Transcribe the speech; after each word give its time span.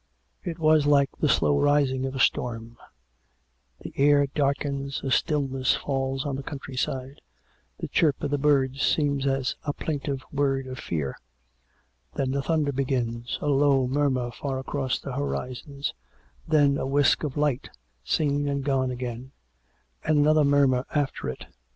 It 0.51 0.57
was 0.57 0.87
like 0.87 1.11
the 1.19 1.29
slow 1.29 1.59
rising 1.59 2.07
of 2.07 2.15
a 2.15 2.19
storm; 2.19 2.75
the 3.81 3.93
air 3.95 4.25
darkens; 4.25 5.03
a 5.03 5.11
stillness 5.11 5.75
falls 5.75 6.25
on 6.25 6.35
the 6.35 6.41
countryside; 6.41 7.21
the 7.77 7.87
chirp 7.87 8.23
of 8.23 8.31
the 8.31 8.39
birds 8.39 8.81
seems 8.81 9.27
as 9.27 9.55
a 9.63 9.73
plaintive 9.73 10.23
word 10.31 10.65
of 10.65 10.79
fear; 10.79 11.19
then 12.15 12.31
the 12.31 12.41
thunder 12.41 12.71
begins— 12.71 13.37
a 13.43 13.47
low 13.49 13.85
murmur 13.85 14.31
far 14.31 14.57
across 14.57 14.97
the 14.97 15.13
horizons; 15.13 15.93
then 16.47 16.79
a 16.79 16.87
whisk 16.87 17.23
of 17.23 17.37
light, 17.37 17.69
seen 18.03 18.47
and 18.47 18.63
gone 18.63 18.89
again, 18.89 19.33
and 20.03 20.17
another 20.17 20.43
murmur 20.43 20.83
after 20.95 21.29
it. 21.29 21.45